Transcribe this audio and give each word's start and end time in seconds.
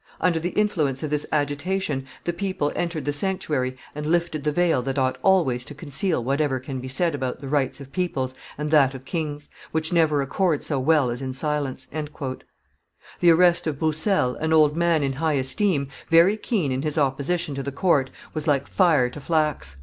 Under 0.19 0.39
the 0.39 0.49
influence 0.49 1.03
of 1.03 1.11
this 1.11 1.27
agitation 1.31 2.07
the 2.23 2.33
people 2.33 2.71
entered 2.75 3.05
the 3.05 3.13
sanctuary 3.13 3.77
and 3.93 4.03
lifted 4.03 4.43
the 4.43 4.51
veil 4.51 4.81
that 4.81 4.97
ought 4.97 5.19
always 5.21 5.63
to 5.65 5.75
conceal 5.75 6.23
whatever 6.23 6.59
can 6.59 6.79
be 6.81 6.87
said 6.87 7.13
about 7.13 7.37
the 7.37 7.47
right 7.47 7.79
of 7.79 7.91
peoples 7.91 8.33
and 8.57 8.71
that 8.71 8.95
of 8.95 9.05
kings, 9.05 9.49
which 9.71 9.93
never 9.93 10.23
accord 10.23 10.63
so 10.63 10.79
well 10.79 11.11
as 11.11 11.21
in 11.21 11.33
silence." 11.33 11.85
The 13.19 13.29
arrest 13.29 13.67
of 13.67 13.77
Broussel, 13.77 14.37
an 14.37 14.51
old 14.53 14.75
man 14.75 15.03
in 15.03 15.13
high 15.13 15.33
esteem, 15.33 15.87
very 16.09 16.35
keen 16.35 16.71
in 16.71 16.81
his 16.81 16.97
opposition 16.97 17.53
to 17.53 17.61
the 17.61 17.71
court, 17.71 18.09
was 18.33 18.47
like 18.47 18.65
fire 18.65 19.07
to 19.11 19.21
flax. 19.21 19.77